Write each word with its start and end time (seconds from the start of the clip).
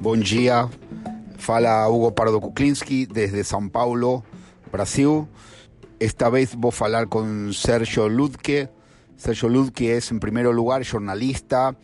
Bom 0.00 0.16
dia. 0.16 0.66
Fala 1.36 1.86
Hugo 1.90 2.14
Pardo 2.14 2.40
Kuklinski 2.40 3.04
desde 3.04 3.44
São 3.44 3.68
Paulo, 3.68 4.24
Brasil. 4.72 5.28
Esta 5.98 6.30
vez 6.30 6.54
vou 6.56 6.70
falar 6.70 7.06
con 7.06 7.52
Sergio 7.52 8.08
Ludke. 8.08 8.70
Sergio 9.18 9.50
Ludke 9.50 9.98
es, 9.98 10.10
en 10.10 10.18
primer 10.18 10.46
lugar, 10.46 10.86
jornalista. 10.86 11.76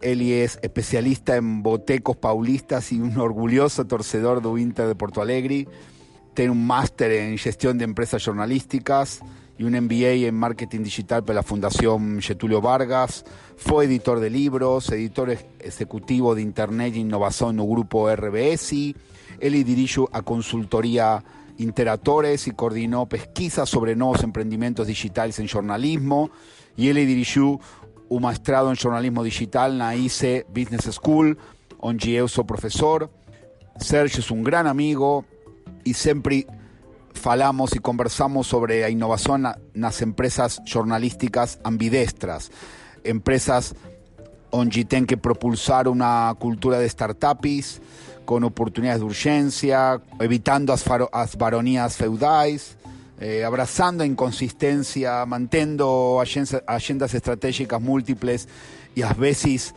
Él 0.00 0.20
es 0.20 0.58
especialista 0.62 1.36
en 1.36 1.62
botecos 1.62 2.16
paulistas 2.16 2.90
y 2.90 3.00
un 3.00 3.16
orgulloso 3.18 3.86
torcedor 3.86 4.42
do 4.42 4.58
Inter 4.58 4.88
de 4.88 4.96
Porto 4.96 5.22
Alegre. 5.22 5.68
Tiene 6.34 6.50
un 6.50 6.66
máster 6.66 7.12
en 7.12 7.38
gestión 7.38 7.78
de 7.78 7.84
empresas 7.84 8.24
jornalísticas 8.24 9.20
y 9.60 9.64
un 9.64 9.74
MBA 9.74 10.26
en 10.26 10.34
marketing 10.34 10.84
digital 10.84 11.22
por 11.22 11.34
la 11.34 11.42
Fundación 11.42 12.22
Getulio 12.22 12.62
Vargas. 12.62 13.26
Fue 13.58 13.84
editor 13.84 14.18
de 14.18 14.30
libros, 14.30 14.90
editor 14.90 15.36
ejecutivo 15.58 16.34
de 16.34 16.40
Internet 16.40 16.94
e 16.94 17.00
Innovación 17.00 17.56
no 17.56 17.66
grupo 17.66 18.10
RBS. 18.10 18.72
Él 19.38 19.62
dirige 19.62 20.06
a 20.12 20.22
consultoría 20.22 21.22
Interatores 21.58 22.46
y 22.46 22.52
coordinó 22.52 23.06
pesquisas 23.06 23.68
sobre 23.68 23.94
nuevos 23.96 24.22
emprendimientos 24.22 24.86
digitales 24.86 25.38
en 25.40 25.48
jornalismo 25.48 26.30
y 26.74 26.88
él 26.88 26.96
dirigió 26.96 27.60
un 28.08 28.22
maestrado 28.22 28.70
en 28.70 28.76
jornalismo 28.76 29.22
digital 29.22 29.72
en 29.72 29.78
la 29.78 29.94
ICE 29.94 30.46
Business 30.48 30.86
School, 30.90 31.36
donde 31.82 32.12
yo 32.12 32.28
soy 32.28 32.44
profesor. 32.44 33.10
Sergio 33.78 34.20
es 34.20 34.30
un 34.30 34.42
gran 34.42 34.66
amigo 34.66 35.26
y 35.84 35.92
siempre 35.92 36.46
falamos 37.12 37.74
y 37.74 37.78
conversamos 37.78 38.46
sobre 38.46 38.84
a 38.84 38.90
innovación 38.90 39.46
las 39.74 40.02
empresas 40.02 40.60
jornalísticas 40.70 41.58
ambidestras, 41.64 42.50
empresas 43.04 43.74
onde 44.50 44.84
tem 44.84 45.06
que 45.06 45.16
propulsar 45.16 45.88
una 45.88 46.34
cultura 46.38 46.78
de 46.78 46.88
startups 46.88 47.80
con 48.24 48.44
oportunidades 48.44 49.00
de 49.00 49.06
urgência, 49.06 50.00
evitando 50.20 50.72
as, 50.72 50.84
as 51.12 51.96
feudales, 51.96 52.76
eh, 53.20 53.44
abrazando 53.44 54.02
a 54.02 54.06
inconsistência, 54.06 55.24
mantendo 55.26 56.20
agendas, 56.20 57.14
estratégicas 57.14 57.80
múltiples 57.80 58.48
y 58.94 59.02
a 59.02 59.12
veces 59.12 59.74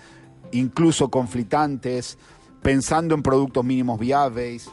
incluso 0.52 1.10
conflitantes, 1.10 2.18
pensando 2.62 3.16
en 3.16 3.24
productos 3.24 3.66
mínimos 3.66 4.00
viables 4.00 4.70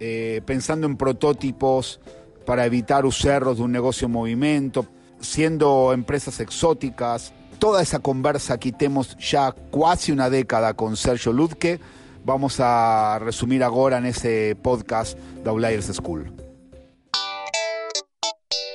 eh, 0.00 0.40
pensando 0.46 0.86
en 0.86 0.96
prototipos 0.96 2.00
para 2.46 2.64
evitar 2.64 3.04
los 3.04 3.18
cerros 3.18 3.58
de 3.58 3.62
un 3.62 3.72
negocio 3.72 4.06
en 4.06 4.12
movimiento, 4.12 4.86
siendo 5.20 5.92
empresas 5.92 6.40
exóticas. 6.40 7.32
Toda 7.58 7.82
esa 7.82 7.98
conversa 7.98 8.58
que 8.58 8.72
tenemos 8.72 9.16
ya 9.18 9.54
casi 9.70 10.10
una 10.10 10.30
década 10.30 10.74
con 10.74 10.96
Sergio 10.96 11.32
Ludke, 11.32 11.78
vamos 12.24 12.56
a 12.60 13.18
resumir 13.20 13.62
ahora 13.62 13.98
en 13.98 14.06
ese 14.06 14.56
podcast 14.62 15.18
de 15.18 15.50
Outliers 15.50 15.86
School. 15.94 16.32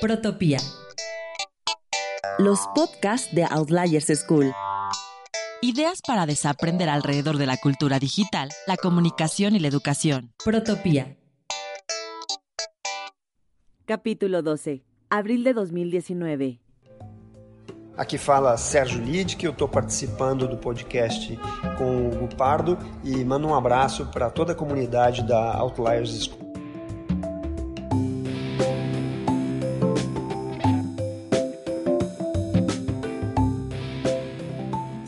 Protopía. 0.00 0.58
Los 2.38 2.60
podcasts 2.74 3.34
de 3.34 3.44
Outliers 3.44 4.06
School. 4.14 4.52
Ideas 5.62 6.02
para 6.06 6.26
desaprender 6.26 6.90
alrededor 6.90 7.38
de 7.38 7.46
la 7.46 7.56
cultura 7.56 7.98
digital, 7.98 8.50
la 8.66 8.76
comunicación 8.76 9.56
y 9.56 9.58
la 9.58 9.68
educación. 9.68 10.34
Protopía. 10.44 11.16
Capítulo 13.86 14.42
12. 14.42 14.84
Abril 15.08 15.44
de 15.44 15.54
2019. 15.54 16.60
Aqui 17.96 18.18
fala 18.18 18.58
Sérgio 18.58 19.00
Lid, 19.00 19.36
que 19.36 19.46
eu 19.46 19.52
estou 19.52 19.66
participando 19.66 20.46
do 20.46 20.58
podcast 20.58 21.38
com 21.78 22.10
o 22.22 22.28
Pardo 22.36 22.78
e 23.02 23.24
mando 23.24 23.48
um 23.48 23.54
abraço 23.54 24.04
para 24.12 24.28
toda 24.28 24.52
a 24.52 24.54
comunidade 24.54 25.26
da 25.26 25.54
Outliers 25.54 26.26
School. 26.26 26.45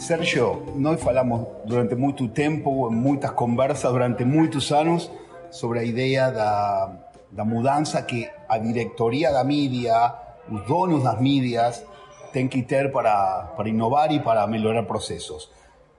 Sergio, 0.08 0.72
nós 0.74 1.02
falamos 1.02 1.46
durante 1.66 1.94
muito 1.94 2.28
tempo, 2.28 2.90
muitas 2.90 3.30
conversas 3.32 3.92
durante 3.92 4.24
muitos 4.24 4.72
anos 4.72 5.10
sobre 5.50 5.80
a 5.80 5.84
ideia 5.84 6.30
da, 6.30 6.90
da 7.30 7.44
mudança 7.44 8.00
que 8.00 8.26
a 8.48 8.56
diretoria 8.56 9.30
da 9.30 9.44
mídia, 9.44 10.14
os 10.50 10.64
donos 10.66 11.04
das 11.04 11.20
mídias, 11.20 11.84
tem 12.32 12.48
que 12.48 12.62
ter 12.62 12.90
para, 12.90 13.52
para 13.54 13.68
inovar 13.68 14.10
e 14.10 14.18
para 14.18 14.46
melhorar 14.46 14.84
processos. 14.84 15.50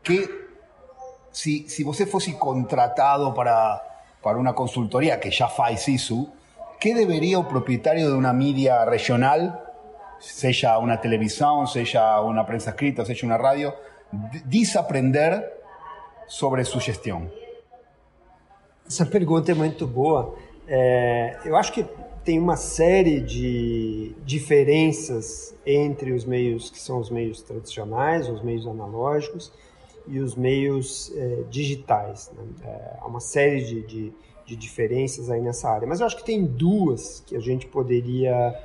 Que 0.02 0.28
se, 1.32 1.70
se 1.70 1.84
você 1.84 2.08
fosse 2.08 2.34
contratado 2.34 3.32
para, 3.34 3.80
para 4.24 4.40
uma 4.40 4.54
consultoria 4.54 5.16
que 5.18 5.30
já 5.30 5.48
faz 5.48 5.88
isso, 5.88 6.28
que 6.80 6.96
deveria 6.96 7.38
o 7.38 7.44
proprietário 7.44 8.08
de 8.08 8.14
uma 8.14 8.34
mídia 8.34 8.84
regional, 8.86 9.68
seja 10.20 10.80
uma 10.80 10.98
televisão, 10.98 11.68
seja 11.68 12.20
uma 12.22 12.44
prensa 12.44 12.72
escrita, 12.72 13.06
seja 13.06 13.28
uma 13.28 13.38
rádio, 13.38 13.72
desaprender 14.46 15.52
sobre 16.28 16.64
sua 16.64 16.82
gestão? 16.82 17.32
Essa 18.88 19.06
pergunta 19.06 19.52
é 19.52 19.56
muito 19.56 19.86
boa. 19.86 20.36
É, 20.68 21.38
eu 21.46 21.56
acho 21.56 21.72
que 21.72 21.86
tem 22.24 22.40
uma 22.40 22.58
série 22.58 23.20
de 23.22 24.16
diferenças 24.26 25.56
entre 25.66 26.12
os 26.12 26.26
meios 26.26 26.70
que 26.70 26.80
são 26.80 27.00
os 27.00 27.10
meios 27.10 27.42
tradicionais, 27.42 28.30
os 28.30 28.44
meios 28.44 28.68
analógicos 28.68 29.52
e 30.08 30.20
os 30.20 30.36
meios 30.36 31.12
é, 31.16 31.44
digitais. 31.50 32.32
Né? 32.36 32.44
É, 32.66 32.98
há 33.00 33.08
uma 33.08 33.20
série 33.20 33.64
de, 33.64 33.82
de, 33.84 34.14
de, 34.46 34.56
diferenças 34.56 35.30
aí 35.30 35.42
nessa 35.42 35.70
área, 35.70 35.88
mas 35.88 36.00
eu 36.00 36.06
acho 36.06 36.18
que 36.18 36.26
tem 36.26 36.46
duas 36.46 37.22
que 37.26 37.36
a 37.36 37.40
gente 37.40 37.68
poderia 37.68 38.56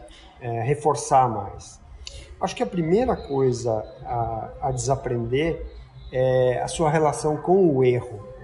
é, 0.40 0.62
reforçar 0.62 1.28
mais. 1.28 1.80
Acho 2.40 2.56
que 2.56 2.62
a 2.62 2.66
primeira 2.66 3.16
coisa 3.16 3.72
a, 4.04 4.50
a 4.62 4.70
desaprender 4.70 5.64
é 6.12 6.60
a 6.62 6.68
sua 6.68 6.90
relação 6.90 7.36
com 7.36 7.68
o 7.68 7.82
erro 7.84 8.34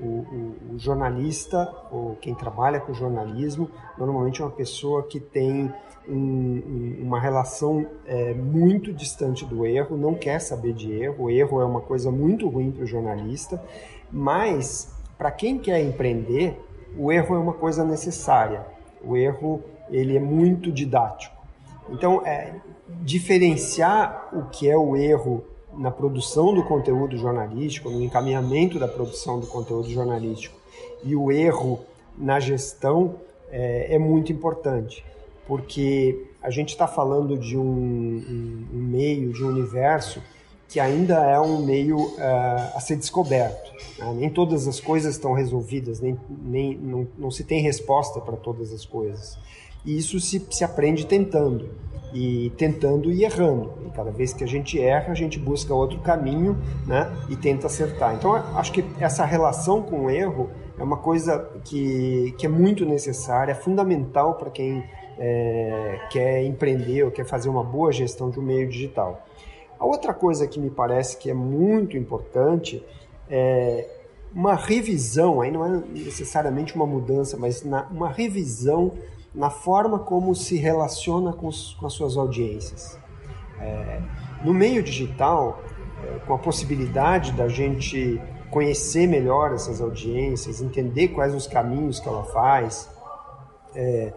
o, 0.00 0.04
o, 0.04 0.74
o, 0.74 0.78
jornalista, 0.78 1.70
ou 1.90 2.16
quem 2.16 2.34
trabalha 2.34 2.80
com 2.80 2.92
jornalismo, 2.92 3.70
normalmente 3.98 4.40
é 4.40 4.44
uma 4.44 4.50
pessoa 4.50 5.02
que 5.02 5.20
tem 5.20 5.72
um, 6.08 6.96
uma 7.00 7.20
relação 7.20 7.86
é, 8.06 8.32
muito 8.32 8.92
distante 8.92 9.44
do 9.44 9.66
erro, 9.66 9.96
não 9.96 10.14
quer 10.14 10.40
saber 10.40 10.72
de 10.72 10.90
erro. 10.92 11.24
O 11.24 11.30
erro 11.30 11.60
é 11.60 11.64
uma 11.64 11.80
coisa 11.80 12.10
muito 12.10 12.48
ruim 12.48 12.70
para 12.70 12.84
o 12.84 12.86
jornalista, 12.86 13.62
mas 14.10 14.90
para 15.18 15.30
quem 15.30 15.58
quer 15.58 15.80
empreender, 15.82 16.58
o 16.96 17.12
erro 17.12 17.34
é 17.34 17.38
uma 17.38 17.52
coisa 17.52 17.84
necessária. 17.84 18.64
O 19.04 19.16
erro 19.16 19.62
ele 19.90 20.16
é 20.16 20.20
muito 20.20 20.72
didático. 20.72 21.39
Então, 21.90 22.24
é, 22.26 22.54
diferenciar 23.02 24.28
o 24.32 24.44
que 24.50 24.68
é 24.68 24.76
o 24.76 24.96
erro 24.96 25.44
na 25.72 25.90
produção 25.90 26.54
do 26.54 26.62
conteúdo 26.64 27.16
jornalístico, 27.16 27.90
no 27.90 28.02
encaminhamento 28.02 28.78
da 28.78 28.88
produção 28.88 29.38
do 29.38 29.46
conteúdo 29.46 29.88
jornalístico 29.88 30.58
e 31.04 31.14
o 31.14 31.30
erro 31.30 31.80
na 32.16 32.40
gestão 32.40 33.16
é, 33.50 33.94
é 33.94 33.98
muito 33.98 34.32
importante, 34.32 35.04
porque 35.46 36.26
a 36.42 36.50
gente 36.50 36.70
está 36.70 36.86
falando 36.86 37.36
de 37.36 37.56
um, 37.56 37.62
um, 37.62 38.66
um, 38.72 38.78
meio, 38.78 39.32
de 39.32 39.44
um 39.44 39.48
universo 39.48 40.22
que 40.68 40.78
ainda 40.78 41.24
é 41.24 41.40
um 41.40 41.64
meio 41.64 41.98
uh, 41.98 42.76
a 42.76 42.80
ser 42.80 42.96
descoberto. 42.96 43.72
Né? 43.98 44.14
Nem 44.14 44.30
todas 44.30 44.68
as 44.68 44.78
coisas 44.78 45.16
estão 45.16 45.32
resolvidas, 45.32 46.00
nem, 46.00 46.18
nem, 46.28 46.76
não, 46.76 47.08
não 47.18 47.30
se 47.30 47.42
tem 47.42 47.60
resposta 47.60 48.20
para 48.20 48.36
todas 48.36 48.72
as 48.72 48.84
coisas. 48.84 49.36
E 49.84 49.96
isso 49.96 50.20
se, 50.20 50.46
se 50.50 50.64
aprende 50.64 51.06
tentando 51.06 51.68
e 52.12 52.50
tentando 52.56 53.10
e 53.10 53.24
errando. 53.24 53.72
E 53.86 53.90
cada 53.90 54.10
vez 54.10 54.32
que 54.32 54.44
a 54.44 54.46
gente 54.46 54.80
erra, 54.80 55.12
a 55.12 55.14
gente 55.14 55.38
busca 55.38 55.72
outro 55.74 56.00
caminho 56.00 56.56
né, 56.86 57.10
e 57.28 57.36
tenta 57.36 57.66
acertar. 57.66 58.14
Então, 58.14 58.34
acho 58.34 58.72
que 58.72 58.84
essa 58.98 59.24
relação 59.24 59.82
com 59.82 60.06
o 60.06 60.10
erro 60.10 60.50
é 60.78 60.82
uma 60.82 60.96
coisa 60.96 61.50
que, 61.64 62.34
que 62.38 62.46
é 62.46 62.48
muito 62.48 62.84
necessária, 62.84 63.52
é 63.52 63.54
fundamental 63.54 64.34
para 64.34 64.50
quem 64.50 64.84
é, 65.18 66.00
quer 66.10 66.44
empreender 66.44 67.04
ou 67.04 67.10
quer 67.10 67.26
fazer 67.26 67.48
uma 67.48 67.62
boa 67.62 67.92
gestão 67.92 68.30
de 68.30 68.40
um 68.40 68.42
meio 68.42 68.68
digital. 68.68 69.26
A 69.78 69.84
outra 69.84 70.12
coisa 70.12 70.46
que 70.46 70.58
me 70.58 70.70
parece 70.70 71.16
que 71.16 71.30
é 71.30 71.34
muito 71.34 71.96
importante 71.96 72.84
é 73.28 73.88
uma 74.34 74.54
revisão, 74.54 75.40
aí 75.40 75.50
não 75.50 75.64
é 75.64 75.82
necessariamente 75.92 76.74
uma 76.74 76.86
mudança, 76.86 77.36
mas 77.36 77.64
na, 77.64 77.86
uma 77.90 78.08
revisão 78.08 78.92
na 79.34 79.50
forma 79.50 79.98
como 79.98 80.34
se 80.34 80.56
relaciona 80.56 81.32
com, 81.32 81.46
os, 81.46 81.74
com 81.74 81.86
as 81.86 81.92
suas 81.92 82.16
audiências. 82.16 82.98
É, 83.60 84.00
no 84.42 84.52
meio 84.52 84.82
digital, 84.82 85.62
é, 86.02 86.18
com 86.26 86.34
a 86.34 86.38
possibilidade 86.38 87.32
da 87.32 87.48
gente 87.48 88.20
conhecer 88.50 89.06
melhor 89.06 89.52
essas 89.52 89.80
audiências, 89.80 90.60
entender 90.60 91.08
quais 91.08 91.34
os 91.34 91.46
caminhos 91.46 92.00
que 92.00 92.08
ela 92.08 92.24
faz, 92.24 92.90
é, 93.74 94.12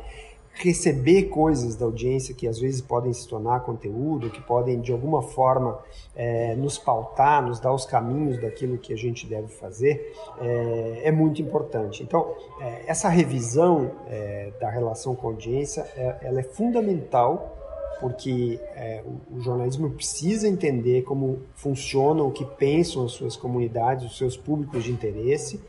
receber 0.53 1.23
coisas 1.23 1.75
da 1.75 1.85
audiência 1.85 2.33
que 2.33 2.47
às 2.47 2.59
vezes 2.59 2.79
podem 2.79 3.11
se 3.11 3.27
tornar 3.27 3.61
conteúdo, 3.61 4.29
que 4.29 4.41
podem 4.41 4.79
de 4.79 4.91
alguma 4.91 5.21
forma 5.21 5.79
é, 6.15 6.55
nos 6.55 6.77
pautar, 6.77 7.41
nos 7.41 7.59
dar 7.59 7.73
os 7.73 7.85
caminhos 7.85 8.39
daquilo 8.39 8.77
que 8.77 8.93
a 8.93 8.95
gente 8.95 9.25
deve 9.25 9.47
fazer, 9.47 10.13
é, 10.39 11.01
é 11.05 11.11
muito 11.11 11.41
importante. 11.41 12.03
Então, 12.03 12.35
é, 12.61 12.83
essa 12.85 13.09
revisão 13.09 13.91
é, 14.07 14.51
da 14.59 14.69
relação 14.69 15.15
com 15.15 15.27
a 15.27 15.31
audiência, 15.31 15.81
é, 15.97 16.17
ela 16.21 16.39
é 16.39 16.43
fundamental 16.43 17.57
porque 17.99 18.59
é, 18.75 19.01
o, 19.05 19.37
o, 19.37 19.41
jornalismo 19.41 19.89
precisa 19.89 20.47
entender 20.47 21.03
como 21.03 21.39
funcionam, 21.53 22.27
o 22.27 22.31
que 22.31 22.43
pensam 22.43 23.05
as 23.05 23.13
suas 23.13 23.37
comunidades, 23.37 24.11
os 24.11 24.17
seus 24.17 24.35
públicos 24.35 24.83
de 24.83 24.91
interesse 24.91 25.59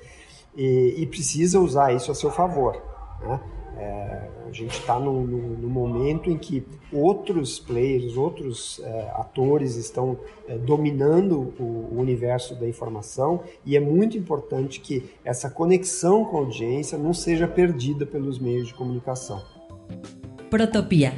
e, 0.56 0.96
e 0.98 1.06
precisa 1.06 1.60
usar 1.60 1.92
isso 1.92 2.10
a 2.10 2.14
seu 2.14 2.30
favor. 2.30 2.82
Né? 3.20 3.40
É, 3.76 4.28
a 4.48 4.52
gente 4.52 4.78
está 4.78 4.98
num, 5.00 5.26
num, 5.26 5.68
momento 5.68 6.30
em 6.30 6.38
que 6.38 6.64
outros 6.92 7.58
players, 7.58 8.16
outros 8.16 8.80
é, 8.84 9.10
atores 9.14 9.74
estão 9.74 10.16
é, 10.46 10.56
dominando 10.56 11.52
o, 11.58 11.88
o, 11.92 12.00
universo 12.00 12.54
da 12.54 12.68
informação 12.68 13.40
e 13.66 13.76
é 13.76 13.80
muito 13.80 14.16
importante 14.16 14.80
que 14.80 15.10
essa 15.24 15.50
conexão 15.50 16.24
com 16.24 16.36
a 16.36 16.40
audiência 16.40 16.96
não 16.96 17.12
seja 17.12 17.48
perdida 17.48 18.06
pelos 18.06 18.38
meios 18.38 18.68
de 18.68 18.74
comunicação. 18.74 19.42
Protopia, 20.50 21.12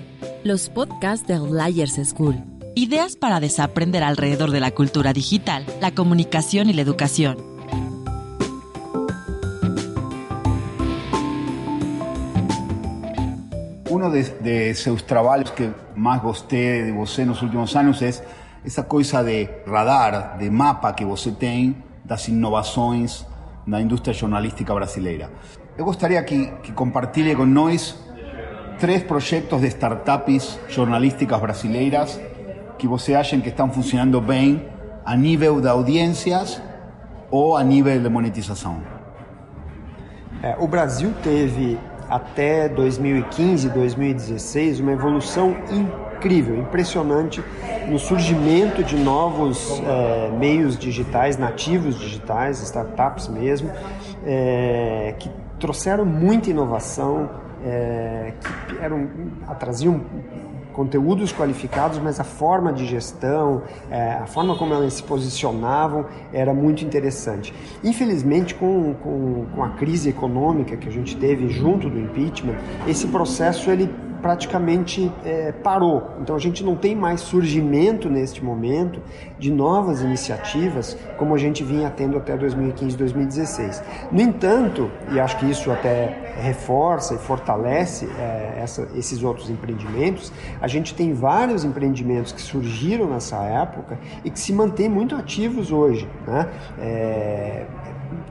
los 0.45 0.69
podcasts 0.69 1.27
de 1.27 1.35
Outliers 1.35 1.97
School. 2.09 2.37
Ideas 2.75 3.17
para 3.17 3.41
desaprender 3.41 4.03
alrededor 4.03 4.51
de 4.51 4.61
la 4.61 4.71
cultura 4.71 5.13
digital, 5.13 5.67
la 5.81 5.95
comunicación 5.95 6.71
y 6.71 6.73
la 6.73 6.83
educación. 6.83 7.56
Uno 13.97 14.11
de, 14.11 14.23
de 14.41 14.75
seus 14.75 15.03
trabalhos 15.03 15.51
que 15.51 15.71
mais 15.95 16.21
gostei 16.21 16.85
de 16.85 16.93
você 16.93 17.25
nos 17.25 17.41
últimos 17.41 17.75
anos 17.75 18.03
é 18.03 18.11
essa 18.65 18.83
coisa 18.83 19.23
de 19.23 19.49
radar, 19.67 20.37
de 20.39 20.51
mapa 20.51 20.93
que 20.93 21.05
você 21.05 21.31
tem 21.33 21.83
das 22.05 22.29
inovações 22.29 23.25
na 23.67 23.81
indústria 23.81 24.13
jornalística 24.13 24.75
brasileira. 24.75 25.31
Eu 25.79 25.85
gostaria 25.85 26.23
que, 26.23 26.47
que 26.63 26.73
compartilhe 26.73 27.35
com 27.35 27.47
nós 27.47 27.99
três 28.79 29.03
projetos 29.03 29.61
de 29.63 29.69
startups 29.69 30.59
jornalísticas 30.69 31.41
brasileiras 31.41 32.21
que 32.79 32.87
você 32.87 33.15
acha 33.15 33.39
que 33.39 33.49
estão 33.49 33.71
funcionando 33.71 34.21
bem 34.21 34.69
a 35.05 35.17
nível 35.17 35.61
de 35.61 35.69
audiências 35.69 36.61
ou 37.31 37.57
a 37.57 37.65
nível 37.65 37.99
de 37.99 38.09
monetização. 38.11 38.83
É, 40.43 40.55
o 40.59 40.69
Brasil 40.69 41.15
teve 41.23 41.79
até 42.09 42.69
2015, 42.69 43.69
2016, 43.71 44.81
uma 44.81 44.93
evolução 44.93 45.57
incrível, 45.71 46.57
impressionante 46.57 47.43
no 47.89 47.99
surgimento 47.99 48.83
de 48.83 48.97
novos 48.97 49.81
é, 49.85 50.31
meios 50.39 50.79
digitais, 50.79 51.37
nativos 51.37 51.99
digitais, 51.99 52.63
startups 52.63 53.29
mesmo, 53.29 53.71
é, 54.25 55.15
que 55.19 55.31
trouxeram 55.59 56.05
muita 56.05 56.51
inovação, 56.51 57.31
é, 57.65 58.33
que 58.69 58.79
eram, 58.79 59.09
traziam 59.59 60.01
conteúdos 60.77 61.33
qualificados, 61.33 61.99
mas 61.99 62.21
a 62.21 62.25
forma 62.25 62.71
de 62.71 62.85
gestão, 62.85 63.63
é, 63.91 64.13
a 64.13 64.27
forma 64.27 64.55
como 64.59 64.75
elas 64.75 64.93
se 64.93 65.03
posicionavam 65.03 66.05
era 66.35 66.53
muito 66.53 66.85
interessante. 66.85 67.55
Infelizmente, 67.83 68.55
com, 68.55 68.93
com, 69.03 69.47
com 69.55 69.65
a 69.65 69.71
crise 69.71 70.11
econômica 70.11 70.77
que 70.77 70.87
a 70.87 70.93
gente 70.93 71.17
teve 71.17 71.49
junto 71.49 71.89
do 71.89 71.99
impeachment, 71.99 72.57
esse 72.87 73.07
processo 73.07 73.71
ele 73.71 73.91
praticamente 74.27 75.13
é, 75.25 75.53
parou. 75.53 76.11
Então 76.21 76.35
a 76.35 76.39
gente 76.41 76.65
não 76.65 76.75
tem 76.75 76.97
mais 76.97 77.21
surgimento 77.21 78.11
neste 78.11 78.45
momento 78.45 79.01
de 79.39 79.53
novas 79.53 80.01
iniciativas 80.03 80.99
como 81.17 81.33
a 81.33 81.39
gente 81.39 81.63
vinha 81.63 81.89
tendo 81.91 82.17
até 82.17 82.37
2015, 82.37 82.97
2016. 82.97 83.85
No 84.11 84.21
entanto, 84.21 84.91
e 85.13 85.21
acho 85.21 85.39
que 85.39 85.49
isso 85.49 85.71
até 85.71 86.35
reforça 86.41 87.15
e 87.15 87.19
fortalece 87.19 88.09
é, 88.19 88.59
essa, 88.61 88.89
esses 88.97 89.23
outros 89.23 89.49
empreendimentos, 89.49 90.33
a 90.61 90.67
gente 90.67 90.93
tem 90.93 91.15
vários 91.15 91.65
empreendimentos 91.65 92.33
que 92.33 92.43
surgiram 92.43 93.09
nessa 93.09 93.37
época 93.45 93.97
e 94.25 94.31
que 94.31 94.41
se 94.41 94.53
mantêm 94.53 94.89
muito 94.89 95.15
ativos 95.15 95.71
hoje. 95.71 96.09
Né? 96.27 96.49
É, 96.81 97.67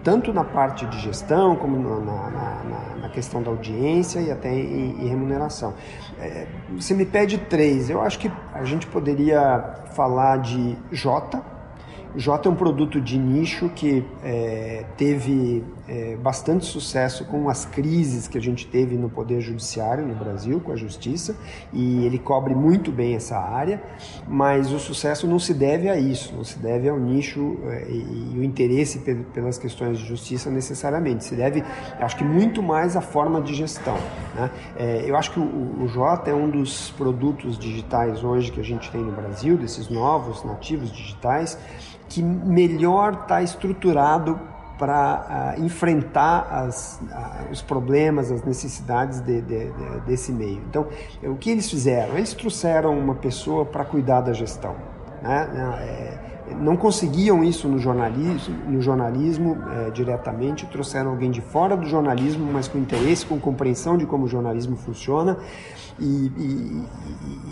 tanto 0.04 0.34
na 0.34 0.44
parte 0.44 0.86
de 0.86 1.00
gestão 1.00 1.56
como 1.56 1.78
na, 1.78 2.00
na, 2.00 2.30
na, 2.64 2.96
na 3.02 3.10
questão 3.10 3.42
da 3.42 3.50
audiência 3.50 4.20
e 4.20 4.32
até 4.32 4.54
em, 4.54 5.04
em 5.04 5.08
remuneração. 5.08 5.74
É, 6.20 6.48
você 6.72 6.94
me 6.94 7.06
pede 7.06 7.38
três, 7.38 7.90
eu 7.90 8.02
acho 8.02 8.20
que 8.20 8.32
a 8.54 8.64
gente 8.64 8.88
poderia 8.88 9.84
falar 9.94 10.38
de 10.38 10.78
Jota, 10.92 11.42
J 12.16 12.48
é 12.48 12.52
um 12.52 12.56
produto 12.56 13.02
de 13.02 13.18
nicho 13.18 13.70
que 13.70 14.06
é, 14.24 14.86
teve 14.96 15.64
é, 15.88 16.16
bastante 16.16 16.66
sucesso 16.66 17.26
com 17.26 17.50
as 17.50 17.66
crises 17.66 18.28
que 18.28 18.38
a 18.38 18.42
gente 18.42 18.68
teve 18.68 18.96
no 18.96 19.10
Poder 19.10 19.42
Judiciário 19.42 20.06
no 20.06 20.16
Brasil, 20.16 20.60
com 20.60 20.72
a 20.72 20.76
Justiça, 20.76 21.36
e 21.72 22.06
ele 22.06 22.18
cobre 22.18 22.56
muito 22.56 22.92
bem 22.92 23.16
essa 23.16 23.38
área, 23.38 23.82
mas 24.28 24.72
o 24.72 24.80
sucesso 24.80 25.28
não 25.28 25.40
se 25.40 25.54
deve 25.54 25.90
a 25.90 25.98
isso, 25.98 26.34
não 26.36 26.44
se 26.44 26.58
deve 26.60 26.90
ao 26.90 27.00
nicho 27.00 27.58
é, 27.66 27.88
e, 27.90 28.40
o 28.40 28.44
interesse 28.44 29.00
pelas 29.34 29.58
questões 29.58 29.98
de 29.98 30.06
justiça 30.06 30.50
necessariamente, 30.50 31.24
se 31.24 31.36
deve, 31.36 31.64
acho 32.00 32.18
que 32.18 32.24
muito 32.24 32.62
mais 32.62 32.96
à 32.96 33.02
forma 33.02 33.42
de 33.42 33.54
gestão. 33.54 33.98
Né? 34.36 34.52
É, 34.78 35.04
eu 35.06 35.16
acho 35.16 35.32
que 35.32 35.40
o, 35.40 35.84
o 35.84 35.88
J 35.88 36.30
é 36.30 36.34
um 36.34 36.50
dos 36.50 36.92
produtos 36.92 37.58
digitais 37.58 38.24
hoje 38.24 38.52
que 38.52 38.60
a 38.60 38.64
gente 38.64 38.92
tem 38.92 39.02
no 39.02 39.12
Brasil, 39.12 39.58
desses 39.58 39.90
novos 39.90 40.44
nativos 40.44 40.92
digitais, 40.92 41.58
que 42.10 42.22
melhor 42.22 43.22
está 43.24 43.42
estruturado 43.42 44.40
para 44.78 45.56
uh, 45.58 45.64
enfrentar 45.64 46.48
as, 46.52 47.00
uh, 47.02 47.52
os 47.52 47.62
problemas, 47.62 48.32
as 48.32 48.44
necessidades 48.44 49.22
de, 49.22 49.42
de, 49.42 49.72
de, 49.72 50.00
desse 50.06 50.32
meio. 50.32 50.62
Então, 50.70 50.88
o 51.24 51.36
que 51.36 51.50
eles 51.50 51.70
fizeram? 51.70 52.18
Eles 52.18 52.34
trouxeram 52.34 52.98
uma 52.98 53.16
pessoa 53.16 53.66
para 53.66 53.86
cuidar 53.86 54.22
da 54.22 54.34
gestão. 54.34 54.76
Né? 55.22 55.50
É, 55.82 56.26
não 56.60 56.78
conseguiam 56.78 57.44
isso 57.44 57.68
no 57.68 57.80
jornalismo, 57.80 58.56
no 58.68 58.82
jornalismo 58.82 59.58
é, 59.72 59.90
diretamente, 59.90 60.66
trouxeram 60.68 61.12
alguém 61.12 61.32
de 61.32 61.42
fora 61.42 61.76
do 61.76 61.88
jornalismo, 61.88 62.48
mas 62.52 62.68
com 62.68 62.78
interesse, 62.78 63.26
com 63.26 63.40
compreensão 63.40 63.98
de 63.98 64.06
como 64.06 64.26
o 64.26 64.28
jornalismo 64.28 64.76
funciona, 64.76 65.38
e, 66.00 66.32
e, 66.38 66.86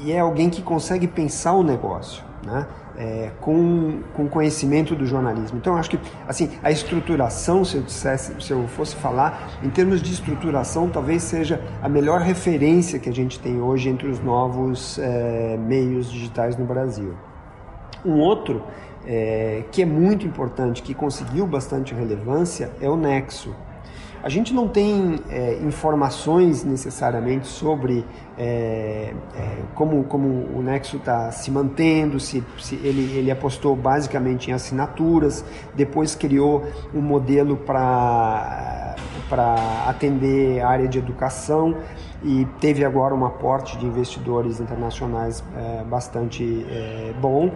e 0.03 0.11
é 0.11 0.19
alguém 0.19 0.49
que 0.49 0.61
consegue 0.61 1.07
pensar 1.07 1.53
o 1.53 1.63
negócio. 1.63 2.23
Né? 2.45 2.67
é, 2.97 3.31
com, 3.41 4.01
com 4.13 4.27
conhecimento 4.27 4.95
do 4.95 5.05
jornalismo. 5.05 5.57
Então, 5.57 5.75
acho 5.75 5.89
que 5.89 5.99
assim 6.27 6.51
a 6.61 6.71
estruturação, 6.71 7.65
se 7.65 7.75
eu 7.77 7.81
dissesse, 7.81 8.33
se 8.41 8.51
eu 8.51 8.67
fosse 8.67 8.95
falar 8.95 9.49
em 9.63 9.69
termos 9.69 10.01
de 10.01 10.13
estruturação, 10.13 10.89
talvez 10.89 11.23
seja 11.23 11.61
a 11.81 11.89
melhor 11.89 12.21
referência 12.21 12.99
que 12.99 13.09
a 13.09 13.13
gente 13.13 13.39
tem 13.39 13.61
hoje 13.61 13.89
entre 13.89 14.07
os 14.07 14.19
novos 14.19 14.99
é, 14.99 15.57
meios 15.57 16.11
digitais 16.11 16.57
no 16.57 16.65
Brasil. 16.65 17.15
Um 18.05 18.19
outro 18.19 18.63
é, 19.05 19.63
que 19.71 19.81
é 19.81 19.85
muito 19.85 20.25
importante, 20.25 20.81
que 20.81 20.93
conseguiu 20.93 21.47
bastante 21.47 21.93
relevância, 21.93 22.71
é 22.81 22.89
o 22.89 22.95
Nexo. 22.95 23.55
A 24.23 24.29
gente 24.29 24.53
não 24.53 24.69
tem 24.69 25.19
é, 25.29 25.59
informações 25.61 26.63
necessariamente 26.63 27.45
sobre 27.45 28.05
é, 28.37 29.13
é, 29.35 29.57
como, 29.75 30.01
como 30.05 30.27
o 30.57 30.61
Nexo 30.63 30.95
está 30.95 31.29
se 31.29 31.51
mantendo, 31.51 32.21
se, 32.21 32.41
se 32.57 32.75
ele, 32.75 33.17
ele 33.17 33.29
apostou 33.29 33.75
basicamente 33.75 34.49
em 34.49 34.53
assinaturas, 34.53 35.43
depois 35.75 36.15
criou 36.15 36.63
um 36.95 37.01
modelo 37.01 37.57
para 37.57 38.95
atender 39.87 40.61
a 40.61 40.69
área 40.69 40.87
de 40.87 40.97
educação 40.99 41.75
e 42.23 42.47
teve 42.61 42.85
agora 42.85 43.13
um 43.13 43.25
aporte 43.25 43.77
de 43.77 43.85
investidores 43.85 44.61
internacionais 44.61 45.43
é, 45.57 45.83
bastante 45.83 46.65
é, 46.69 47.13
bom. 47.19 47.51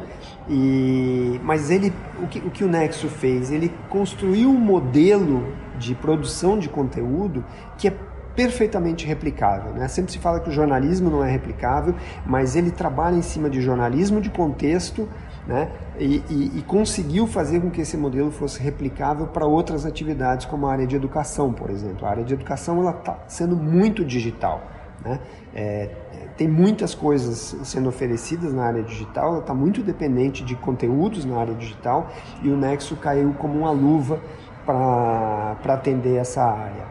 E, 0.50 1.40
mas 1.44 1.72
ele, 1.72 1.94
o 2.22 2.28
que, 2.28 2.40
o 2.40 2.52
que 2.52 2.66
o 2.66 2.68
Nexo 2.68 3.08
fez? 3.08 3.52
Ele 3.52 3.72
construiu 3.90 4.50
um 4.50 4.60
modelo 4.60 5.48
de 5.77 5.96
produção 5.96 6.57
de 6.57 6.69
conteúdo 6.69 7.43
que 7.77 7.88
é 7.88 7.93
perfeitamente 8.36 9.05
replicável. 9.05 9.72
Né? 9.74 9.88
Sempre 9.88 10.12
se 10.12 10.19
fala 10.19 10.39
que 10.39 10.50
o 10.50 10.51
jornalismo 10.51 11.10
não 11.10 11.24
é 11.24 11.31
replicável, 11.31 11.96
mas 12.25 12.55
ele 12.55 12.69
trabalha 12.69 13.15
em 13.15 13.22
cima 13.22 13.50
de 13.50 13.62
jornalismo 13.62 14.22
de 14.22 14.29
contexto 14.29 15.10
né? 15.48 15.72
E, 15.98 16.22
e, 16.29 16.51
e, 16.57 16.62
conseguiu 16.67 17.25
fazer 17.25 17.62
com 17.62 17.72
que 17.72 17.79
esse 17.79 17.96
modelo 17.96 18.29
fosse 18.29 18.62
replicável 18.62 19.27
para 19.27 19.46
outras 19.46 19.86
atividades, 19.86 20.46
como 20.46 20.67
a 20.67 20.72
área 20.74 20.86
de 20.86 20.96
educação, 20.96 21.53
por 21.53 21.69
exemplo. 21.69 22.05
A 22.05 22.10
área 22.10 22.24
de 22.24 22.34
educação 22.34 22.88
está 22.89 23.17
sendo 23.29 23.55
muito 23.55 24.03
digital. 24.03 24.62
Né? 25.03 25.19
É, 25.55 25.89
tem 26.36 26.50
muitas 26.50 26.93
coisas 26.93 27.55
sendo 27.63 27.88
oferecidas 27.88 28.53
na 28.53 28.65
área 28.65 28.84
digital, 28.84 29.29
ela 29.29 29.39
está 29.39 29.53
muito 29.53 29.81
dependente 29.81 30.43
de 30.43 30.55
conteúdos 30.55 31.24
na 31.24 31.38
área 31.38 31.55
digital 31.55 32.12
e 32.43 32.50
o 32.50 32.57
Nexo 32.57 32.96
caiu 32.98 33.34
como 33.39 33.57
uma 33.57 33.72
luva 33.72 34.19
para 34.68 35.74
atender 35.74 36.18
essa 36.18 36.44
área. 36.44 36.86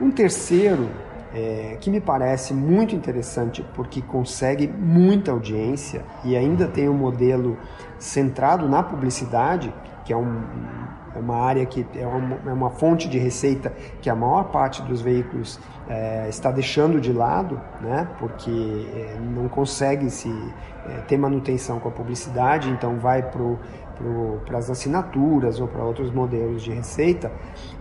Um 0.00 0.10
terceiro 0.10 0.88
é, 1.34 1.76
que 1.80 1.90
me 1.90 2.00
parece 2.00 2.54
muito 2.54 2.94
interessante 2.94 3.64
porque 3.74 4.00
consegue 4.02 4.68
muita 4.68 5.32
audiência 5.32 6.02
e 6.24 6.36
ainda 6.36 6.68
tem 6.68 6.88
um 6.88 6.94
modelo 6.94 7.56
centrado 7.98 8.68
na 8.68 8.82
publicidade, 8.82 9.72
que 10.04 10.12
é, 10.12 10.16
um, 10.16 10.40
é 11.14 11.18
uma 11.18 11.36
área 11.36 11.66
que 11.66 11.84
é 11.94 12.06
uma, 12.06 12.38
é 12.46 12.52
uma, 12.52 12.70
fonte 12.70 13.08
de 13.08 13.18
receita 13.18 13.72
que 14.00 14.08
a 14.08 14.14
maior 14.14 14.44
parte 14.44 14.82
dos 14.82 15.00
veículos 15.00 15.58
é, 15.88 16.26
está 16.28 16.50
deixando 16.50 17.00
de 17.00 17.12
lado, 17.12 17.60
né, 17.80 18.08
porque 18.18 18.50
é, 18.94 19.18
não 19.20 19.48
consegue 19.48 20.10
se 20.10 20.30
é, 20.86 21.00
ter 21.08 21.18
manutenção 21.18 21.80
com 21.80 21.88
a 21.88 21.92
publicidade, 21.92 22.70
então 22.70 22.98
vai 22.98 23.22
para 23.22 23.42
para 24.46 24.58
as 24.58 24.70
assinaturas 24.70 25.60
ou 25.60 25.68
para 25.68 25.82
outros 25.82 26.10
modelos 26.12 26.62
de 26.62 26.72
receita, 26.72 27.30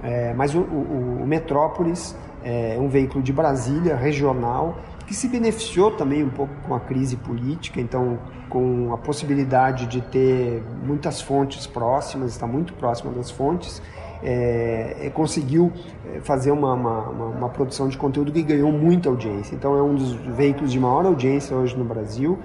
é, 0.03 0.33
mas 0.33 0.55
o, 0.55 0.59
o, 0.59 1.21
o 1.23 1.27
Metrópolis 1.27 2.15
é 2.43 2.77
um 2.79 2.87
veículo 2.87 3.23
de 3.23 3.33
Brasília, 3.33 3.95
regional, 3.95 4.77
que 5.07 5.13
se 5.13 5.29
beneficiou 5.29 5.91
também 5.91 6.21
um 6.21 6.29
pouco 6.29 6.53
com 6.67 6.75
a 6.75 6.79
crise 6.81 7.15
política, 7.15 7.79
então 7.79 8.19
com 8.49 8.93
a 8.93 8.97
possibilidade 8.97 9.87
de 9.87 10.01
ter 10.01 10.61
muitas 10.85 11.21
fontes 11.21 11.65
próximas, 11.65 12.31
está 12.31 12.45
muito 12.45 12.73
próxima 12.73 13.13
das 13.13 13.31
fontes, 13.31 13.81
é, 14.21 14.97
é, 14.99 15.09
conseguiu 15.09 15.71
é, 16.05 16.19
fazer 16.21 16.51
uma, 16.51 16.73
uma, 16.73 17.01
uma, 17.09 17.49
produção 17.49 17.87
de 17.87 17.97
conteúdo 17.97 18.31
que 18.31 18.41
ganhou 18.41 18.71
muita 18.71 19.09
audiência. 19.09 19.55
Então 19.55 19.77
é 19.77 19.81
um 19.81 19.95
dos 19.95 20.13
veículos 20.13 20.71
de 20.71 20.79
maior 20.79 21.05
audiência 21.05 21.55
hoje 21.55 21.77
no 21.77 21.85
Brasil, 21.85 22.39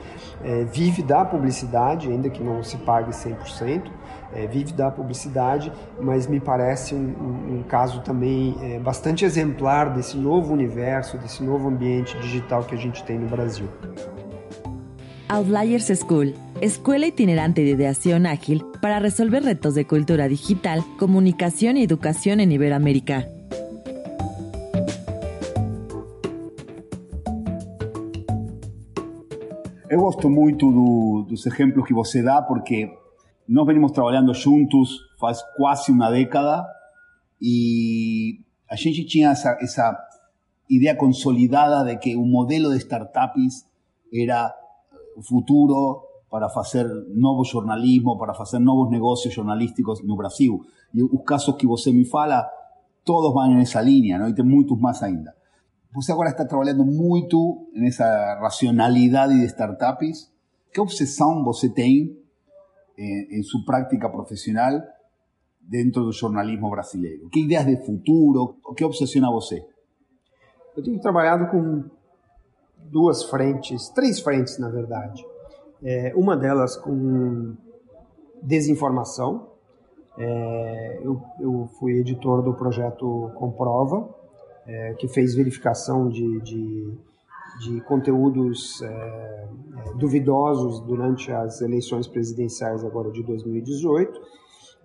é, 0.45 0.65
vive 0.65 1.03
da 1.03 1.25
publicidade, 1.25 2.09
ainda 2.09 2.29
que 2.29 2.43
não 2.43 2.63
se 2.63 2.77
pague 2.79 3.11
100%, 3.11 3.91
é, 4.35 4.47
vive 4.47 4.73
da 4.73 4.91
publicidade, 4.91 5.73
mas 6.01 6.27
me 6.27 6.41
parece 6.41 6.95
um, 6.95 6.99
um, 6.99 7.59
um 7.59 7.63
caso 7.63 8.01
também 8.01 8.57
é, 8.63 8.79
bastante 8.79 9.25
exemplar 9.25 9.93
desse 9.93 10.17
novo 10.17 10.53
universo, 10.53 11.19
desse 11.19 11.43
novo 11.43 11.69
ambiente 11.69 12.17
digital 12.19 12.65
que 12.65 12.75
a 12.75 12.79
gente 12.79 13.03
tem 13.05 13.19
no 13.19 13.29
Brasil. 13.29 13.69
Outliers 15.29 15.91
School, 15.99 16.35
escuela 16.61 17.07
itinerante 17.07 17.63
de 17.63 17.71
ideación 17.71 18.27
ágil 18.27 18.67
para 18.83 18.99
resolver 18.99 19.43
retos 19.43 19.75
de 19.75 19.87
cultura 19.87 20.29
digital, 20.29 20.85
comunicación 20.99 21.79
y 21.79 21.85
educación 21.85 22.41
en 22.41 22.53
Iberoamérica. 22.53 23.27
Eu 29.89 30.01
gosto 30.01 30.31
muito 30.31 30.73
do, 30.73 31.27
dos 31.29 31.47
exemplos 31.47 31.87
que 31.87 31.93
você 31.93 32.23
dá, 32.23 32.41
porque 32.41 32.91
nós 33.49 33.67
venimos 33.67 33.93
trabalhando 33.93 34.33
juntos 34.35 35.01
faz 35.19 35.43
quase 35.57 35.91
uma 35.93 36.11
década 36.11 36.67
e 37.41 38.41
a 38.69 38.77
gente 38.77 39.05
tinha 39.05 39.31
essa, 39.31 39.57
ideia 40.71 40.97
consolidada 40.97 41.85
de 41.85 41.97
que 41.99 42.17
o 42.17 42.25
modelo 42.25 42.71
de 42.71 42.79
startups 42.79 43.67
era 44.13 44.55
futuro 45.23 46.03
para 46.31 46.49
fazer 46.49 46.87
novo 47.15 47.45
jornalismo, 47.45 48.19
para 48.19 48.33
fazer 48.33 48.59
novos 48.59 48.91
negócios 48.91 49.35
jornalísticos 49.35 50.03
no 50.03 50.17
Brasil. 50.17 50.65
E 50.95 51.03
os 51.03 51.23
casos 51.25 51.57
que 51.57 51.67
você 51.67 51.93
me 51.93 52.07
fala, 52.07 52.49
todos 53.05 53.35
vão 53.35 53.55
nessa 53.55 53.83
linha, 53.83 54.19
não? 54.19 54.29
e 54.29 54.35
tem 54.35 54.45
muitos 54.45 54.79
mais 54.81 55.03
ainda. 55.03 55.35
Você 55.95 56.11
agora 56.11 56.31
está 56.31 56.47
trabalhando 56.47 56.87
muito 56.87 57.69
nessa 57.75 58.39
racionalidade 58.41 59.39
de 59.39 59.45
startups. 59.45 60.33
Que 60.73 60.81
obsessão 60.81 61.45
você 61.45 61.69
tem 61.69 62.17
em, 62.97 63.39
em 63.39 63.43
sua 63.43 63.65
prática 63.65 64.09
profissional 64.09 64.81
dentro 65.61 66.05
do 66.05 66.13
jornalismo 66.13 66.71
brasileiro? 66.71 67.29
Que 67.29 67.45
ideias 67.45 67.67
de 67.67 67.85
futuro? 67.85 68.57
Que 68.77 68.85
obsessiona 68.85 69.31
você? 69.31 69.65
Eu 70.77 70.83
tenho 70.83 71.01
trabalhado 71.01 71.49
com 71.51 71.85
duas 72.91 73.25
frentes, 73.25 73.89
três 73.91 74.21
frentes 74.21 74.59
na 74.59 74.69
verdade. 74.69 75.25
É, 75.83 76.13
uma 76.15 76.37
delas 76.37 76.77
com 76.77 77.57
desinformação. 78.43 79.49
É, 80.19 81.01
eu, 81.03 81.23
eu, 81.41 81.69
fui 81.79 81.99
editor 81.99 82.43
do 82.43 82.55
projeto 82.55 83.31
Comprova, 83.35 84.15
é, 84.67 84.95
que 84.95 85.09
fez 85.09 85.35
verificação 85.35 86.09
de, 86.09 86.41
de, 86.41 86.99
de 87.61 87.81
conteúdos 87.83 88.81
é, 88.83 88.87
é, 88.87 89.95
duvidosos 89.97 90.81
durante 90.81 91.31
as 91.31 91.61
eleições 91.61 92.07
presidenciais 92.07 92.85
agora 92.85 93.11
de 93.11 93.23
2018 93.23 94.21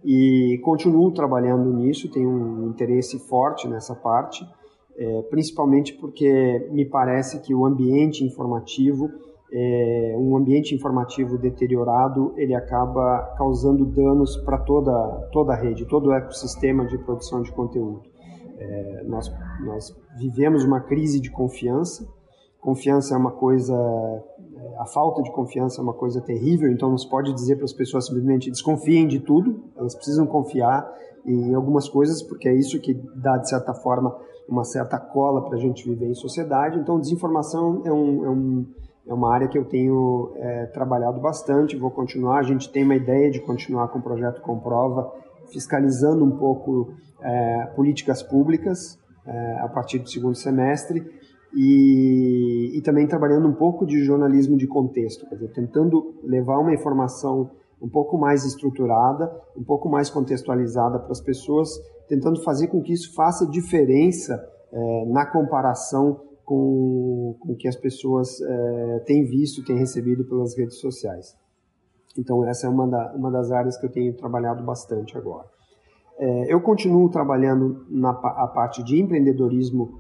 e 0.04 0.60
continuo 0.64 1.12
trabalhando 1.12 1.74
nisso, 1.74 2.10
tenho 2.12 2.30
um 2.30 2.70
interesse 2.70 3.18
forte 3.28 3.68
nessa 3.68 3.96
parte, 3.96 4.48
é, 4.98 5.22
principalmente 5.24 5.94
porque 5.94 6.68
me 6.72 6.86
parece 6.86 7.42
que 7.42 7.54
o 7.54 7.66
ambiente 7.66 8.24
informativo 8.24 9.10
é, 9.52 10.16
um 10.18 10.36
ambiente 10.36 10.76
informativo 10.76 11.38
deteriorado 11.38 12.34
ele 12.36 12.54
acaba 12.54 13.34
causando 13.38 13.86
danos 13.86 14.36
para 14.38 14.58
toda 14.58 14.92
toda 15.32 15.54
a 15.54 15.56
rede, 15.56 15.86
todo 15.86 16.10
o 16.10 16.14
ecossistema 16.14 16.86
de 16.86 16.98
produção 16.98 17.42
de 17.42 17.52
conteúdo. 17.54 18.02
É, 18.58 19.04
nós 19.06 19.32
nós 19.64 19.96
vivemos 20.18 20.66
uma 20.66 20.82
crise 20.82 21.20
de 21.22 21.32
confiança. 21.32 22.06
Confiança 22.62 23.14
é 23.14 23.18
uma 23.18 23.32
coisa, 23.32 23.74
é, 23.76 24.76
a 24.80 24.86
falta 24.86 25.22
de 25.22 25.32
confiança 25.32 25.80
é 25.80 25.84
uma 25.84 25.94
coisa 25.94 26.22
terrível. 26.22 26.72
Então 26.72 26.90
não 26.90 26.98
se 26.98 27.10
pode 27.10 27.34
dizer 27.34 27.56
para 27.56 27.66
as 27.66 27.74
pessoas 27.74 28.08
simplesmente 28.08 28.50
desconfiem 28.50 29.08
de 29.08 29.20
tudo. 29.20 29.64
Elas 29.76 29.96
precisam 29.96 30.26
confiar 30.26 30.88
em 31.26 31.54
algumas 31.54 31.88
coisas 31.90 32.22
porque 32.24 32.48
é 32.48 32.54
isso 32.54 32.80
que 32.80 32.94
dá 33.16 33.38
de 33.38 33.50
certa 33.50 33.74
forma 33.74 34.16
uma 34.48 34.64
certa 34.64 34.98
cola 34.98 35.44
para 35.44 35.58
a 35.58 35.60
gente 35.60 35.88
viver 35.88 36.08
em 36.08 36.16
sociedade. 36.16 36.80
Então 36.80 37.00
desinformação 37.00 37.82
é 37.86 37.92
um, 37.92 38.26
é 38.26 38.30
um 38.30 38.66
é 39.08 39.14
uma 39.14 39.34
área 39.34 39.48
que 39.48 39.58
eu 39.58 39.64
tenho 39.64 40.34
é, 40.36 40.66
trabalhado 40.66 41.22
bastante, 41.22 41.78
vou 41.78 41.90
continuar. 41.90 42.40
A 42.40 42.44
gente 42.44 42.70
tem 42.70 42.84
uma 42.84 42.96
ideia 42.96 43.32
de 43.32 43.40
continuar 43.40 43.88
com 43.88 44.00
o 44.00 44.02
projeto 44.02 44.42
Comprova, 44.42 45.10
fiscalizando 45.50 46.26
um 46.26 46.38
pouco 46.38 46.94
é, 47.22 47.68
políticas 47.68 48.22
públicas 48.22 49.00
é, 49.26 49.60
a 49.62 49.70
partir 49.70 50.00
do 50.00 50.10
segundo 50.10 50.36
semestre 50.36 51.06
e, 51.54 52.78
e, 52.78 52.82
também 52.82 53.08
trabalhando 53.08 53.48
um 53.48 53.54
pouco 53.54 53.86
de 53.86 54.04
jornalismo 54.04 54.58
de 54.58 54.68
contexto, 54.68 55.28
quer 55.28 55.36
dizer, 55.36 55.52
tentando 55.54 56.16
levar 56.24 56.60
uma 56.60 56.74
informação 56.74 57.52
um 57.82 57.88
pouco 57.88 58.18
mais 58.18 58.44
estruturada, 58.44 59.32
um 59.56 59.64
pouco 59.64 59.88
mais 59.88 60.10
contextualizada 60.10 61.00
para 61.00 61.12
as 61.12 61.22
pessoas, 61.22 61.70
tentando 62.08 62.42
fazer 62.44 62.68
com 62.68 62.82
que 62.82 62.94
isso 62.94 63.14
faça 63.14 63.48
diferença 63.48 64.44
é, 64.72 65.06
na 65.06 65.26
comparação 65.26 66.22
com, 66.44 67.38
o 67.42 67.56
que 67.56 67.68
as 67.68 67.76
pessoas 67.76 68.42
é, 68.42 69.00
têm 69.06 69.26
visto, 69.26 69.64
têm 69.64 69.78
recebido 69.78 70.26
pelas 70.26 70.58
redes 70.58 70.80
sociais. 70.80 71.36
Então, 72.18 72.44
essa 72.46 72.68
é 72.68 72.70
uma, 72.70 72.88
da, 72.88 73.14
uma 73.14 73.30
das 73.30 73.52
áreas 73.52 73.78
que 73.78 73.86
eu 73.86 73.92
tenho 73.92 74.16
trabalhado 74.16 74.64
bastante 74.64 75.18
agora. 75.18 75.46
É, 76.18 76.52
eu 76.52 76.60
continuo 76.62 77.10
trabalhando 77.10 77.86
na 77.90 78.10
a 78.10 78.48
parte 78.48 78.84
de 78.84 79.00
empreendedorismo, 79.00 80.00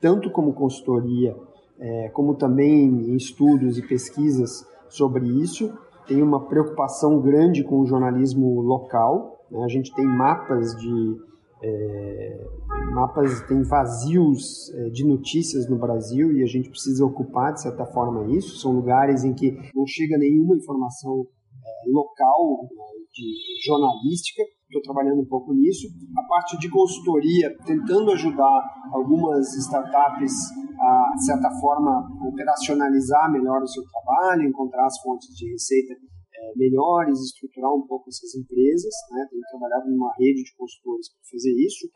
tanto 0.00 0.30
como 0.30 0.52
consultoria, 0.52 1.36
é, 1.78 2.08
como 2.10 2.34
também 2.34 2.84
em 2.84 3.16
estudos 3.16 3.78
e 3.78 3.86
pesquisas 3.86 4.66
sobre 4.88 5.26
isso. 5.26 5.72
Tenho 6.06 6.24
uma 6.24 6.46
preocupação 6.46 7.20
grande 7.20 7.62
com 7.62 7.80
o 7.80 7.86
jornalismo 7.86 8.60
local. 8.60 9.44
Né? 9.50 9.62
A 9.64 9.68
gente 9.68 9.94
tem 9.94 10.06
mapas 10.06 10.74
de 10.76 11.28
é, 11.60 12.46
mapas 12.92 13.40
têm 13.48 13.62
vazios 13.62 14.72
é, 14.74 14.90
de 14.90 15.04
notícias 15.04 15.68
no 15.68 15.76
Brasil 15.76 16.32
e 16.32 16.42
a 16.42 16.46
gente 16.46 16.70
precisa 16.70 17.04
ocupar 17.04 17.52
de 17.52 17.62
certa 17.62 17.84
forma 17.86 18.32
isso. 18.36 18.58
São 18.58 18.72
lugares 18.72 19.24
em 19.24 19.34
que 19.34 19.50
não 19.74 19.86
chega 19.86 20.16
nenhuma 20.18 20.56
informação 20.56 21.26
é, 21.64 21.90
local 21.90 22.62
né, 22.62 22.84
de 23.12 23.66
jornalística. 23.66 24.42
Estou 24.78 24.94
trabalhando 24.94 25.20
um 25.20 25.26
pouco 25.26 25.52
nisso. 25.52 25.88
A 26.16 26.22
parte 26.28 26.58
de 26.58 26.70
consultoria, 26.70 27.54
tentando 27.64 28.12
ajudar 28.12 28.62
algumas 28.92 29.54
startups 29.56 30.32
a, 30.78 31.12
de 31.16 31.24
certa 31.24 31.50
forma, 31.60 32.08
operacionalizar 32.26 33.30
melhor 33.30 33.62
o 33.62 33.66
seu 33.66 33.82
trabalho, 33.84 34.48
encontrar 34.48 34.86
as 34.86 35.00
fontes 35.00 35.28
de 35.34 35.50
receita 35.50 35.94
é, 35.94 36.52
melhores, 36.56 37.18
estruturar 37.20 37.74
um 37.74 37.84
pouco 37.86 38.08
essas 38.08 38.34
empresas, 38.36 38.94
né? 39.10 39.26
tenho 39.28 39.42
trabalhado 39.50 39.90
numa 39.90 40.12
rede 40.16 40.44
de 40.44 40.56
consultores 40.56 41.08
para 41.10 41.30
fazer 41.32 41.52
isso, 41.52 41.88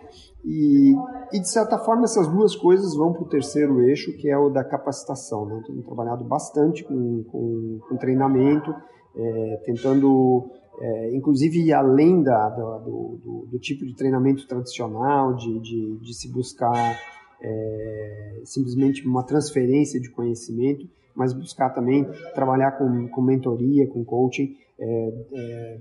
e, 0.45 0.95
e 1.33 1.41
de 1.41 1.49
certa 1.49 1.79
forma 1.79 2.05
essas 2.05 2.27
duas 2.27 2.57
coisas 2.57 2.97
vão 2.97 3.13
para 3.13 3.23
o 3.23 3.29
terceiro 3.29 3.81
eixo, 3.83 4.17
que 4.17 4.29
é 4.29 4.37
o 4.37 4.51
da 4.51 4.65
capacitação. 4.65 5.47
Né? 5.47 5.63
Tenho 5.65 5.83
trabalhado 5.85 6.25
bastante 6.25 6.83
com, 6.83 7.23
com, 7.31 7.79
com 7.89 7.97
treinamento, 7.97 8.75
é, 9.15 9.63
tentando 9.65 10.51
é, 10.81 11.15
inclusive 11.15 11.73
além 11.73 12.23
da 12.23 12.49
do, 12.49 13.17
do, 13.17 13.47
do, 13.51 13.59
tipo 13.59 13.85
de 13.85 13.95
treinamento 13.95 14.47
tradicional, 14.47 15.35
de, 15.35 15.61
de, 15.61 15.97
de 15.99 16.15
se 16.15 16.29
buscar 16.33 16.99
é, 17.41 18.41
simplesmente 18.45 19.07
uma 19.07 19.23
transferência 19.23 20.01
de 20.01 20.11
conhecimento, 20.11 20.89
mas 21.15 21.33
buscar 21.33 21.71
também 21.71 22.05
trabalhar 22.35 22.73
com, 22.73 23.09
com 23.09 23.21
mentoria, 23.21 23.87
com 23.87 24.05
coaching, 24.05 24.57
é, 24.79 25.15
é, 25.35 25.79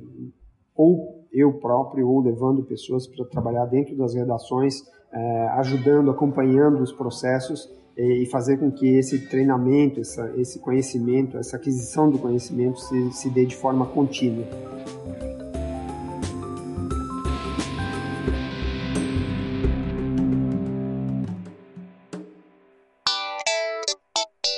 ou 0.75 1.20
eu 1.31 1.53
próprio, 1.53 2.07
ou 2.09 2.21
levando 2.21 2.63
pessoas 2.63 3.07
para 3.07 3.25
trabalhar 3.25 3.65
dentro 3.65 3.95
das 3.95 4.13
redações 4.13 4.83
é, 5.11 5.47
ajudando, 5.59 6.11
acompanhando 6.11 6.81
os 6.81 6.91
processos 6.91 7.69
e, 7.97 8.23
e 8.23 8.25
fazer 8.25 8.57
com 8.57 8.71
que 8.71 8.87
esse 8.97 9.27
treinamento, 9.27 9.99
essa, 9.99 10.31
esse 10.37 10.59
conhecimento, 10.59 11.37
essa 11.37 11.57
aquisição 11.57 12.09
do 12.09 12.17
conhecimento 12.17 12.79
se, 12.79 13.11
se 13.13 13.29
dê 13.29 13.45
de 13.45 13.55
forma 13.55 13.85
contínua. 13.85 14.45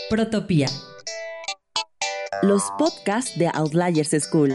Protopía. 0.10 0.68
Los 2.44 2.70
podcasts 2.78 3.36
de 3.36 3.48
Outliers 3.48 4.12
School. 4.30 4.50